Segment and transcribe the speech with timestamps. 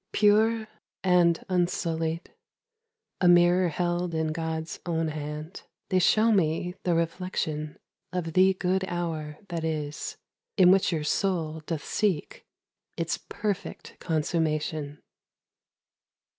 [0.13, 0.67] Pure
[1.03, 2.33] and unsullied
[3.19, 7.77] A mirror held in God's own hand, They show me the reflection
[8.11, 10.17] Of the good hour that is,
[10.57, 12.43] In which your soul doth seek
[12.97, 15.03] Its perfect consummation.